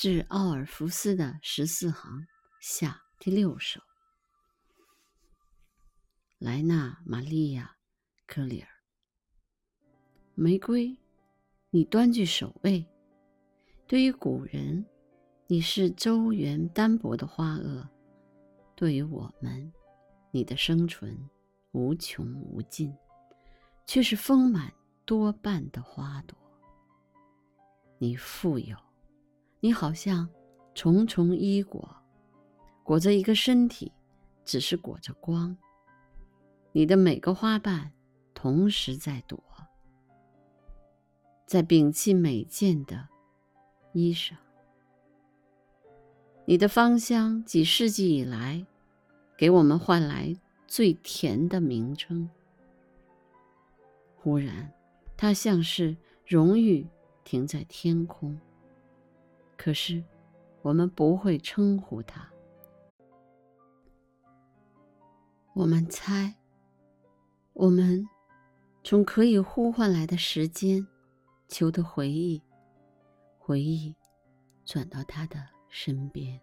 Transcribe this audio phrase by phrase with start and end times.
[0.00, 2.24] 致奥尔弗斯的十四行
[2.60, 3.80] 下第六首。
[6.38, 7.74] 莱纳·玛利亚·
[8.32, 8.68] 克里尔，
[10.36, 10.96] 玫瑰，
[11.70, 12.86] 你端踞首位。
[13.88, 14.86] 对于古人，
[15.48, 17.84] 你是周圆单薄的花萼；
[18.76, 19.72] 对于我们，
[20.30, 21.18] 你的生存
[21.72, 22.96] 无穷无尽，
[23.84, 24.72] 却是丰满
[25.04, 26.38] 多瓣的花朵。
[27.98, 28.76] 你富有，
[29.60, 30.28] 你好像
[30.74, 31.96] 重重衣裹，
[32.84, 33.90] 裹着一个身体，
[34.44, 35.56] 只是裹着光。
[36.72, 37.92] 你的每个花瓣
[38.34, 39.42] 同时在躲，
[41.44, 43.08] 在摒弃每件的
[43.92, 44.34] 衣裳。
[46.44, 48.64] 你的芳香几世纪以来，
[49.36, 52.30] 给我们换来最甜的名称。
[54.16, 54.72] 忽然，
[55.16, 56.86] 它像是荣誉。
[57.24, 58.40] 停在天空，
[59.58, 60.02] 可是
[60.62, 62.26] 我们不会称呼他。
[65.52, 66.32] 我们猜，
[67.52, 68.08] 我们
[68.84, 70.86] 从可以呼唤来的时间
[71.48, 72.40] 求的回忆，
[73.36, 73.92] 回忆
[74.64, 76.40] 转到他的身边。